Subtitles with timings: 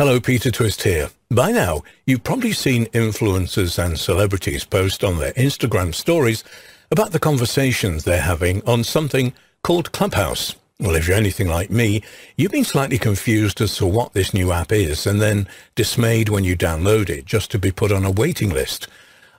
[0.00, 1.10] Hello, Peter Twist here.
[1.30, 6.42] By now, you've probably seen influencers and celebrities post on their Instagram stories
[6.90, 10.56] about the conversations they're having on something called Clubhouse.
[10.78, 12.02] Well, if you're anything like me,
[12.34, 16.44] you've been slightly confused as to what this new app is and then dismayed when
[16.44, 18.88] you download it just to be put on a waiting list.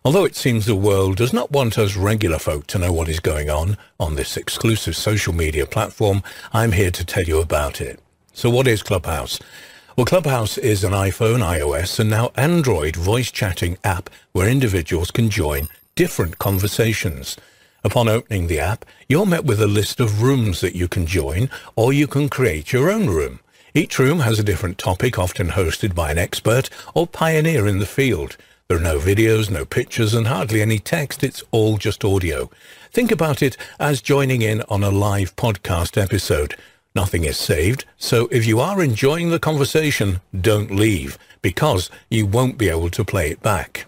[0.05, 3.19] Although it seems the world does not want us regular folk to know what is
[3.19, 6.21] going on on this exclusive social media platform,
[6.53, 7.99] I'm here to tell you about it.
[8.31, 9.39] So what is Clubhouse?
[9.97, 15.29] Well, Clubhouse is an iPhone, iOS, and now Android voice chatting app where individuals can
[15.29, 17.35] join different conversations.
[17.83, 21.49] Upon opening the app, you're met with a list of rooms that you can join,
[21.75, 23.41] or you can create your own room.
[23.73, 27.85] Each room has a different topic, often hosted by an expert or pioneer in the
[27.85, 28.37] field.
[28.69, 31.21] There are no videos, no pictures, and hardly any text.
[31.21, 32.49] It's all just audio.
[32.91, 36.55] Think about it as joining in on a live podcast episode.
[36.93, 42.57] Nothing is saved, so if you are enjoying the conversation, don't leave, because you won't
[42.57, 43.85] be able to play it back.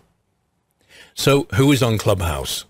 [1.13, 2.65] So who is on Clubhouse?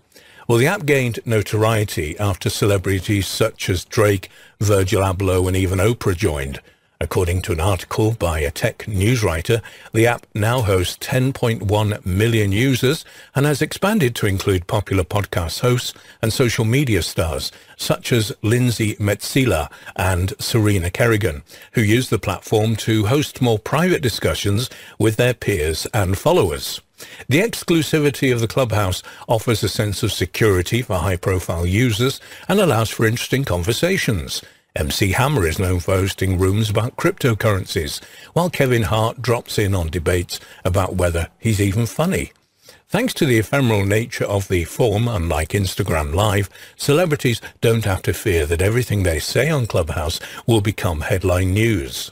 [0.48, 4.28] Well, the app gained notoriety after celebrities such as Drake,
[4.60, 6.60] Virgil Abloh and even Oprah joined.
[7.04, 9.60] According to an article by a tech news writer,
[9.92, 15.92] the app now hosts 10.1 million users and has expanded to include popular podcast hosts
[16.22, 22.74] and social media stars such as Lindsey Metselaar and Serena Kerrigan, who use the platform
[22.76, 26.80] to host more private discussions with their peers and followers.
[27.28, 32.88] The exclusivity of the clubhouse offers a sense of security for high-profile users and allows
[32.88, 34.40] for interesting conversations.
[34.76, 39.86] MC Hammer is known for hosting rooms about cryptocurrencies, while Kevin Hart drops in on
[39.88, 42.32] debates about whether he's even funny.
[42.88, 48.12] Thanks to the ephemeral nature of the form, unlike Instagram Live, celebrities don't have to
[48.12, 52.10] fear that everything they say on Clubhouse will become headline news.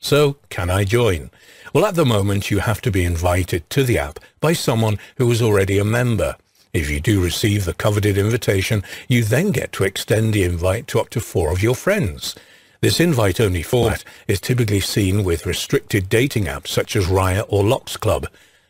[0.00, 1.30] So, can I join?
[1.72, 5.30] Well, at the moment, you have to be invited to the app by someone who
[5.30, 6.34] is already a member.
[6.72, 11.00] If you do receive the coveted invitation, you then get to extend the invite to
[11.00, 12.36] up to four of your friends.
[12.80, 17.96] This invite-only format is typically seen with restricted dating apps such as Raya or Lox
[17.96, 18.26] Club.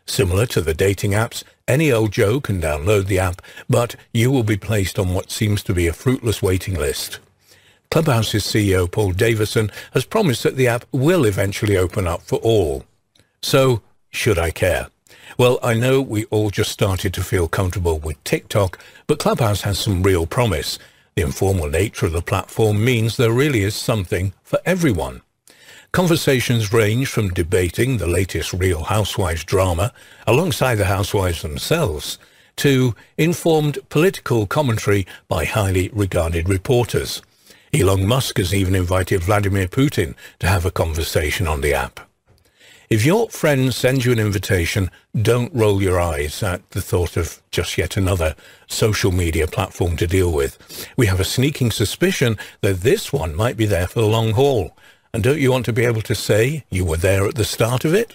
[0.07, 4.43] Similar to the dating apps, any old Joe can download the app, but you will
[4.43, 7.21] be placed on what seems to be a fruitless waiting list.
[7.91, 12.85] Clubhouse's CEO Paul Davison has promised that the app will eventually open up for all.
[13.43, 14.89] So, should I care?
[15.39, 19.79] Well, I know we all just started to feel comfortable with TikTok, but Clubhouse has
[19.79, 20.79] some real promise.
[21.15, 25.23] The informal nature of the platform means there really is something for everyone.
[25.93, 29.93] Conversations range from debating the latest Real Housewives drama
[30.27, 32.19] alongside the housewives themselves
[32.57, 37.23] to informed political commentary by highly regarded reporters.
[37.73, 42.10] Elon Musk has even invited Vladimir Putin to have a conversation on the app.
[42.91, 47.41] If your friend sends you an invitation, don't roll your eyes at the thought of
[47.53, 48.35] just yet another
[48.67, 50.59] social media platform to deal with.
[50.97, 54.77] We have a sneaking suspicion that this one might be there for the long haul.
[55.15, 57.85] And don't you want to be able to say you were there at the start
[57.85, 58.13] of it?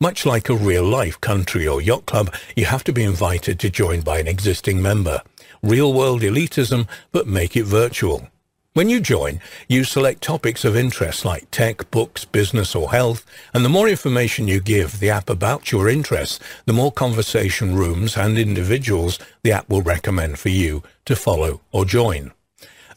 [0.00, 4.00] Much like a real-life country or yacht club, you have to be invited to join
[4.00, 5.20] by an existing member.
[5.62, 8.26] Real-world elitism, but make it virtual.
[8.72, 13.64] When you join, you select topics of interest like tech, books, business or health, and
[13.64, 18.38] the more information you give the app about your interests, the more conversation rooms and
[18.38, 22.30] individuals the app will recommend for you to follow or join.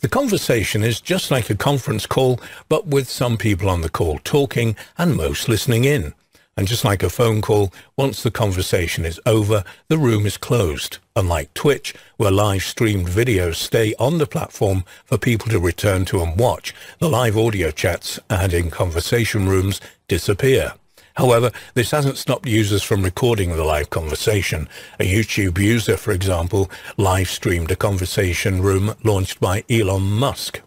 [0.01, 4.19] The conversation is just like a conference call, but with some people on the call
[4.19, 6.13] talking and most listening in.
[6.55, 10.99] And just like a phone call, once the conversation is over, the room is closed.
[11.15, 16.21] Unlike Twitch, where live streamed videos stay on the platform for people to return to
[16.21, 20.73] and watch, the live audio chats and in conversation rooms disappear.
[21.15, 24.67] However, this hasn't stopped users from recording the live conversation.
[24.99, 30.61] A YouTube user, for example, live streamed a conversation room launched by Elon Musk.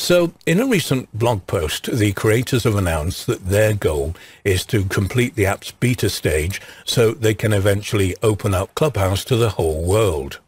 [0.00, 4.14] So, in a recent blog post, the creators have announced that their goal
[4.44, 9.36] is to complete the app's beta stage so they can eventually open up Clubhouse to
[9.36, 10.40] the whole world.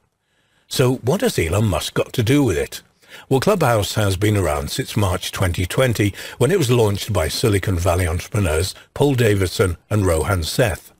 [0.68, 2.80] So what has Elon Musk got to do with it?
[3.28, 8.08] Well, Clubhouse has been around since March 2020 when it was launched by Silicon Valley
[8.08, 10.94] entrepreneurs Paul Davison and Rohan Seth.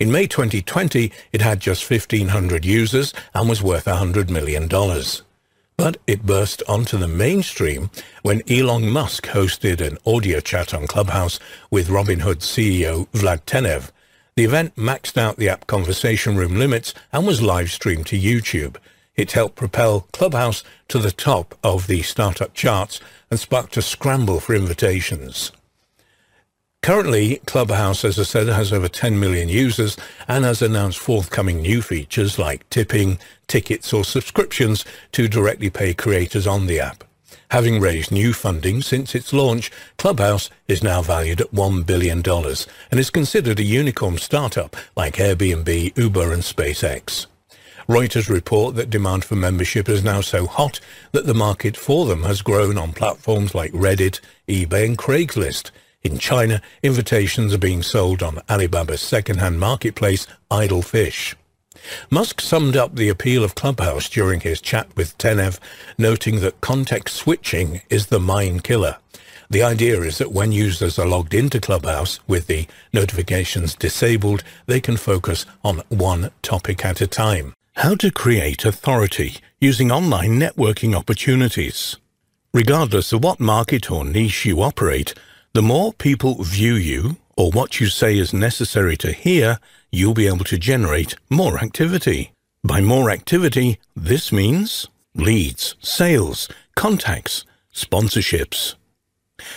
[0.00, 4.66] In May 2020, it had just 1,500 users and was worth $100 million.
[5.76, 7.90] But it burst onto the mainstream
[8.22, 11.38] when Elon Musk hosted an audio chat on Clubhouse
[11.70, 13.90] with Robinhood CEO Vlad Tenev.
[14.36, 18.76] The event maxed out the app conversation room limits and was live streamed to YouTube.
[19.16, 22.98] It helped propel Clubhouse to the top of the startup charts
[23.30, 25.52] and sparked a scramble for invitations.
[26.86, 29.96] Currently, Clubhouse, as I said, has over 10 million users
[30.28, 33.18] and has announced forthcoming new features like tipping,
[33.48, 37.02] tickets or subscriptions to directly pay creators on the app.
[37.50, 43.00] Having raised new funding since its launch, Clubhouse is now valued at $1 billion and
[43.00, 47.26] is considered a unicorn startup like Airbnb, Uber and SpaceX.
[47.88, 50.78] Reuters report that demand for membership is now so hot
[51.10, 55.72] that the market for them has grown on platforms like Reddit, eBay and Craigslist.
[56.06, 61.34] In China, invitations are being sold on Alibaba's second-hand marketplace, Idle Fish.
[62.10, 65.58] Musk summed up the appeal of Clubhouse during his chat with Tenev,
[65.98, 68.98] noting that context switching is the mind killer.
[69.50, 74.78] The idea is that when users are logged into Clubhouse with the notifications disabled, they
[74.80, 77.52] can focus on one topic at a time.
[77.74, 81.96] How to create authority using online networking opportunities.
[82.54, 85.12] Regardless of what market or niche you operate,
[85.56, 89.58] the more people view you or what you say is necessary to hear,
[89.90, 92.30] you'll be able to generate more activity.
[92.62, 98.74] By more activity, this means leads, sales, contacts, sponsorships.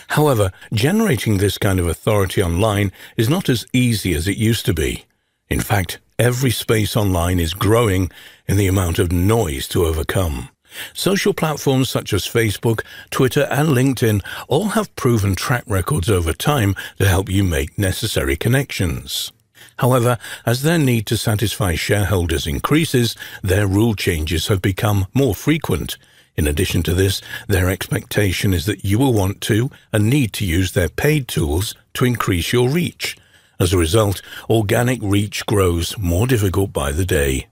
[0.08, 4.72] However, generating this kind of authority online is not as easy as it used to
[4.72, 5.04] be.
[5.50, 8.10] In fact, every space online is growing
[8.48, 10.48] in the amount of noise to overcome.
[10.94, 16.74] Social platforms such as Facebook, Twitter, and LinkedIn all have proven track records over time
[16.98, 19.32] to help you make necessary connections.
[19.78, 25.96] However, as their need to satisfy shareholders increases, their rule changes have become more frequent.
[26.36, 30.46] In addition to this, their expectation is that you will want to and need to
[30.46, 33.16] use their paid tools to increase your reach.
[33.58, 37.48] As a result, organic reach grows more difficult by the day.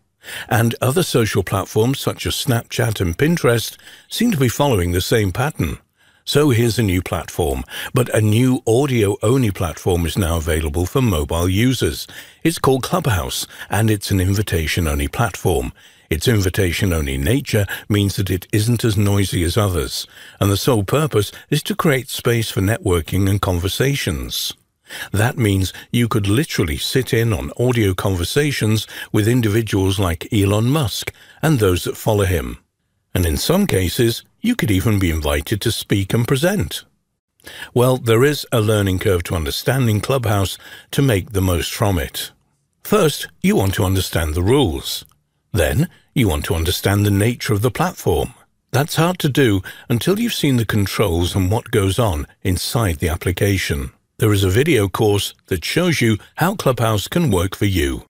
[0.49, 3.77] And other social platforms such as Snapchat and Pinterest
[4.09, 5.79] seem to be following the same pattern.
[6.25, 7.65] So here's a new platform,
[7.95, 12.07] but a new audio-only platform is now available for mobile users.
[12.45, 15.73] It's called Clubhouse, and it's an invitation-only platform.
[16.11, 20.07] Its invitation-only nature means that it isn't as noisy as others,
[20.39, 24.53] and the sole purpose is to create space for networking and conversations.
[25.13, 31.13] That means you could literally sit in on audio conversations with individuals like Elon Musk
[31.43, 32.59] and those that follow him.
[33.15, 36.85] And in some cases, you could even be invited to speak and present.
[37.75, 40.59] Well, there is a learning curve to understanding Clubhouse
[40.93, 42.31] to make the most from it.
[42.83, 45.05] First, you want to understand the rules.
[45.53, 48.35] Then, you want to understand the nature of the platform.
[48.71, 53.09] That's hard to do until you've seen the controls and what goes on inside the
[53.09, 58.08] application there is a video course that shows you how Clubhouse can work for you.